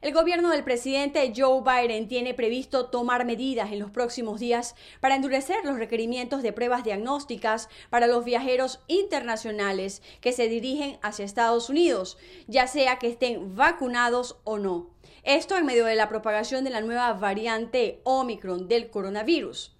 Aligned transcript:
El 0.00 0.14
gobierno 0.14 0.50
del 0.50 0.62
presidente 0.62 1.32
Joe 1.36 1.62
Biden 1.62 2.06
tiene 2.06 2.32
previsto 2.32 2.86
tomar 2.86 3.24
medidas 3.24 3.72
en 3.72 3.80
los 3.80 3.90
próximos 3.90 4.38
días 4.38 4.76
para 5.00 5.16
endurecer 5.16 5.64
los 5.64 5.76
requerimientos 5.76 6.40
de 6.42 6.52
pruebas 6.52 6.84
diagnósticas 6.84 7.68
para 7.90 8.06
los 8.06 8.24
viajeros 8.24 8.78
internacionales 8.86 10.00
que 10.20 10.32
se 10.32 10.48
dirigen 10.48 11.00
hacia 11.02 11.24
Estados 11.24 11.68
Unidos, 11.68 12.16
ya 12.46 12.68
sea 12.68 13.00
que 13.00 13.08
estén 13.08 13.56
vacunados 13.56 14.36
o 14.44 14.58
no. 14.58 14.90
Esto 15.24 15.56
en 15.56 15.66
medio 15.66 15.84
de 15.84 15.96
la 15.96 16.08
propagación 16.08 16.62
de 16.62 16.70
la 16.70 16.80
nueva 16.80 17.12
variante 17.14 18.00
Omicron 18.04 18.68
del 18.68 18.90
coronavirus. 18.90 19.77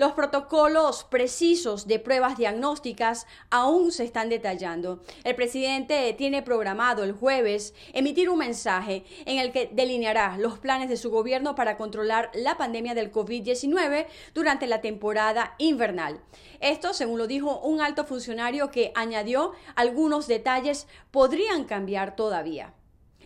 Los 0.00 0.12
protocolos 0.12 1.04
precisos 1.04 1.86
de 1.86 1.98
pruebas 1.98 2.38
diagnósticas 2.38 3.26
aún 3.50 3.92
se 3.92 4.04
están 4.04 4.30
detallando. 4.30 5.02
El 5.24 5.34
presidente 5.34 6.14
tiene 6.14 6.40
programado 6.40 7.04
el 7.04 7.12
jueves 7.12 7.74
emitir 7.92 8.30
un 8.30 8.38
mensaje 8.38 9.04
en 9.26 9.38
el 9.38 9.52
que 9.52 9.68
delineará 9.70 10.38
los 10.38 10.58
planes 10.58 10.88
de 10.88 10.96
su 10.96 11.10
gobierno 11.10 11.54
para 11.54 11.76
controlar 11.76 12.30
la 12.32 12.56
pandemia 12.56 12.94
del 12.94 13.12
COVID-19 13.12 14.06
durante 14.32 14.66
la 14.66 14.80
temporada 14.80 15.54
invernal. 15.58 16.22
Esto, 16.60 16.94
según 16.94 17.18
lo 17.18 17.26
dijo 17.26 17.60
un 17.60 17.82
alto 17.82 18.06
funcionario 18.06 18.70
que 18.70 18.92
añadió, 18.94 19.52
algunos 19.74 20.26
detalles 20.26 20.86
podrían 21.10 21.64
cambiar 21.64 22.16
todavía. 22.16 22.72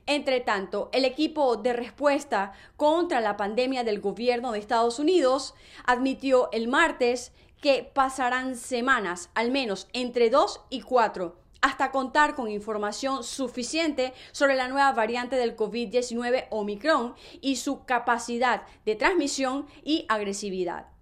Entre 0.07 0.41
tanto, 0.41 0.91
el 0.93 1.07
equipo 1.07 1.57
de 1.57 1.73
respuesta 1.73 2.53
contra 2.77 3.23
la 3.23 3.39
pandemia 3.39 3.85
del 3.85 4.01
gobierno 4.01 4.53
de 4.53 4.59
Estados 4.59 4.99
Unidos 4.99 5.55
admitió 5.85 6.51
el 6.53 6.69
martes 6.69 7.33
que 7.63 7.91
pasarán 7.95 8.57
semanas, 8.57 9.31
al 9.35 9.51
menos 9.51 9.89
entre 9.95 10.29
dos 10.29 10.61
y 10.69 10.83
cuatro, 10.83 11.39
hasta 11.63 11.91
contar 11.91 12.35
con 12.35 12.51
información 12.51 13.25
suficiente 13.25 14.13
sobre 14.33 14.55
la 14.55 14.69
nueva 14.69 14.93
variante 14.93 15.37
del 15.37 15.57
COVID-19 15.57 16.49
Omicron 16.51 17.15
y 17.41 17.57
su 17.57 17.87
capacidad 17.87 18.65
de 18.85 18.97
transmisión 18.97 19.67
y 19.83 20.05
agresividad. 20.11 20.94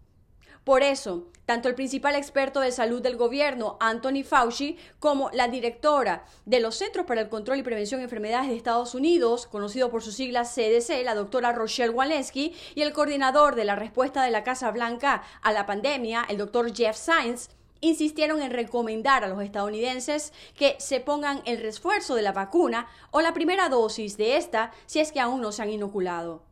Por 0.65 0.85
eso, 0.85 1.27
tanto 1.45 1.69
el 1.69 1.75
principal 1.75 2.15
experto 2.15 2.61
de 2.61 2.71
salud 2.71 3.03
del 3.03 3.17
gobierno, 3.17 3.77
Anthony 3.81 4.23
Fauci, 4.25 4.79
como 5.01 5.29
la 5.33 5.49
directora 5.49 6.25
de 6.47 6.61
los 6.61 6.77
Centros 6.77 7.05
para 7.05 7.21
el 7.21 7.29
Control 7.29 7.59
y 7.59 7.65
Prevención 7.65 7.99
de 7.99 8.05
Enfermedades 8.05 8.49
de 8.49 8.55
Estados 8.55 8.95
Unidos, 8.95 9.49
conocido 9.49 9.91
por 9.91 10.03
sus 10.03 10.15
siglas 10.15 10.55
CDC, 10.55 11.03
la 11.05 11.17
doctora 11.17 11.51
Rochelle 11.53 11.91
Walensky, 11.91 12.55
y 12.77 12.83
el 12.83 12.93
coordinador 12.93 13.57
de 13.57 13.65
la 13.65 13.75
respuesta 13.75 14.23
de 14.23 14.31
la 14.31 14.45
Casa 14.45 14.71
Blanca 14.71 15.25
a 15.43 15.53
la 15.53 15.67
pandemia, 15.67 16.25
el 16.29 16.39
doctor 16.39 16.73
Jeff 16.73 16.97
Science, 16.97 17.51
insistieron 17.81 18.41
en 18.41 18.53
recomendar 18.53 19.25
a 19.25 19.29
los 19.29 19.43
estadounidenses 19.43 20.33
que 20.55 20.77
se 20.79 21.01
pongan 21.01 21.43
el 21.45 21.61
refuerzo 21.61 22.15
de 22.15 22.23
la 22.23 22.31
vacuna 22.31 22.87
o 23.11 23.21
la 23.21 23.35
primera 23.35 23.69
dosis 23.69 24.17
de 24.17 24.37
esta 24.37 24.71
si 24.87 25.01
es 25.01 25.11
que 25.11 25.19
aún 25.19 25.41
no 25.41 25.51
se 25.51 25.63
han 25.63 25.71
inoculado. 25.71 26.45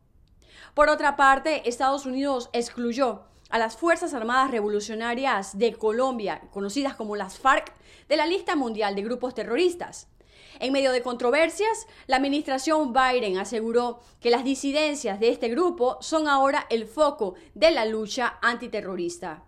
Por 0.73 0.89
otra 0.89 1.15
parte, 1.15 1.69
Estados 1.69 2.05
Unidos 2.05 2.49
excluyó 2.51 3.31
a 3.51 3.59
las 3.59 3.77
Fuerzas 3.77 4.13
Armadas 4.13 4.49
Revolucionarias 4.49 5.57
de 5.57 5.73
Colombia, 5.73 6.41
conocidas 6.51 6.95
como 6.95 7.15
las 7.15 7.37
FARC, 7.37 7.73
de 8.07 8.15
la 8.15 8.25
lista 8.25 8.55
mundial 8.55 8.95
de 8.95 9.03
grupos 9.03 9.35
terroristas. 9.35 10.07
En 10.59 10.73
medio 10.73 10.91
de 10.91 11.01
controversias, 11.01 11.87
la 12.07 12.17
administración 12.17 12.93
Biden 12.93 13.37
aseguró 13.37 13.99
que 14.19 14.29
las 14.29 14.43
disidencias 14.43 15.19
de 15.19 15.29
este 15.29 15.49
grupo 15.49 15.97
son 16.01 16.27
ahora 16.27 16.65
el 16.69 16.85
foco 16.85 17.35
de 17.53 17.71
la 17.71 17.85
lucha 17.85 18.37
antiterrorista. 18.41 19.43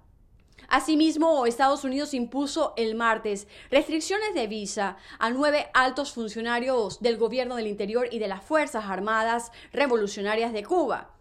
Asimismo, 0.70 1.46
Estados 1.46 1.84
Unidos 1.84 2.14
impuso 2.14 2.74
el 2.78 2.96
martes 2.96 3.48
restricciones 3.70 4.34
de 4.34 4.48
visa 4.48 4.98
a 5.20 5.30
nueve 5.30 5.68
altos 5.74 6.14
funcionarios 6.14 7.00
del 7.00 7.18
gobierno 7.18 7.56
del 7.56 7.68
interior 7.68 8.08
y 8.12 8.20
de 8.20 8.28
las 8.28 8.44
Fuerzas 8.44 8.86
Armadas 8.86 9.52
Revolucionarias 9.72 10.52
de 10.52 10.64
Cuba. 10.64 11.12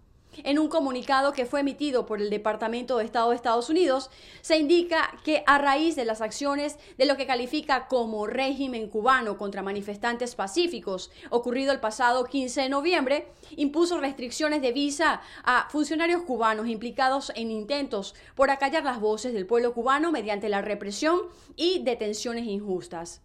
En 0.44 0.58
un 0.58 0.68
comunicado 0.68 1.32
que 1.32 1.44
fue 1.44 1.60
emitido 1.60 2.06
por 2.06 2.20
el 2.20 2.30
Departamento 2.30 2.96
de 2.96 3.04
Estado 3.04 3.30
de 3.30 3.36
Estados 3.36 3.68
Unidos, 3.68 4.10
se 4.40 4.56
indica 4.56 5.10
que 5.24 5.44
a 5.46 5.58
raíz 5.58 5.94
de 5.94 6.06
las 6.06 6.22
acciones 6.22 6.78
de 6.96 7.04
lo 7.04 7.16
que 7.16 7.26
califica 7.26 7.86
como 7.86 8.26
régimen 8.26 8.88
cubano 8.88 9.36
contra 9.36 9.62
manifestantes 9.62 10.34
pacíficos, 10.34 11.10
ocurrido 11.30 11.70
el 11.70 11.80
pasado 11.80 12.24
15 12.24 12.62
de 12.62 12.68
noviembre, 12.70 13.28
impuso 13.56 14.00
restricciones 14.00 14.62
de 14.62 14.72
visa 14.72 15.20
a 15.44 15.68
funcionarios 15.70 16.22
cubanos 16.22 16.66
implicados 16.66 17.30
en 17.36 17.50
intentos 17.50 18.14
por 18.34 18.50
acallar 18.50 18.84
las 18.84 19.00
voces 19.00 19.34
del 19.34 19.46
pueblo 19.46 19.74
cubano 19.74 20.12
mediante 20.12 20.48
la 20.48 20.62
represión 20.62 21.20
y 21.56 21.82
detenciones 21.82 22.46
injustas. 22.46 23.20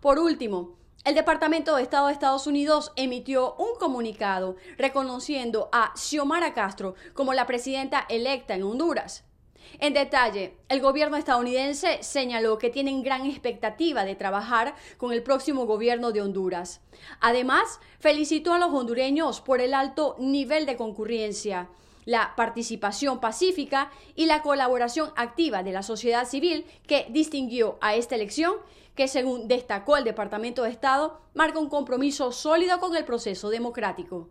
Por 0.00 0.18
último, 0.18 0.76
el 1.04 1.14
Departamento 1.14 1.76
de 1.76 1.82
Estado 1.82 2.08
de 2.08 2.12
Estados 2.12 2.46
Unidos 2.46 2.92
emitió 2.96 3.54
un 3.54 3.78
comunicado 3.78 4.56
reconociendo 4.76 5.68
a 5.72 5.92
Xiomara 5.96 6.52
Castro 6.54 6.94
como 7.14 7.32
la 7.32 7.46
presidenta 7.46 8.04
electa 8.08 8.54
en 8.54 8.64
Honduras. 8.64 9.24
En 9.78 9.94
detalle, 9.94 10.56
el 10.68 10.80
gobierno 10.80 11.16
estadounidense 11.16 12.02
señaló 12.02 12.58
que 12.58 12.70
tienen 12.70 13.02
gran 13.02 13.26
expectativa 13.26 14.04
de 14.04 14.16
trabajar 14.16 14.74
con 14.96 15.12
el 15.12 15.22
próximo 15.22 15.66
gobierno 15.66 16.10
de 16.10 16.22
Honduras. 16.22 16.80
Además, 17.20 17.78
felicitó 18.00 18.54
a 18.54 18.58
los 18.58 18.72
hondureños 18.72 19.40
por 19.40 19.60
el 19.60 19.74
alto 19.74 20.16
nivel 20.18 20.66
de 20.66 20.76
concurrencia, 20.76 21.68
la 22.04 22.34
participación 22.36 23.20
pacífica 23.20 23.90
y 24.14 24.26
la 24.26 24.42
colaboración 24.42 25.10
activa 25.16 25.62
de 25.62 25.72
la 25.72 25.82
sociedad 25.82 26.26
civil 26.26 26.66
que 26.86 27.06
distinguió 27.10 27.78
a 27.80 27.94
esta 27.94 28.14
elección 28.14 28.54
que 28.94 29.06
según 29.06 29.46
destacó 29.46 29.96
el 29.96 30.02
Departamento 30.02 30.64
de 30.64 30.70
Estado, 30.70 31.20
marca 31.32 31.60
un 31.60 31.68
compromiso 31.68 32.32
sólido 32.32 32.80
con 32.80 32.96
el 32.96 33.04
proceso 33.04 33.48
democrático. 33.48 34.28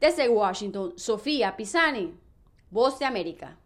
Desde 0.00 0.28
Washington, 0.28 0.94
Sofía 0.96 1.56
Pisani, 1.56 2.14
Voz 2.70 2.98
de 2.98 3.04
América. 3.04 3.58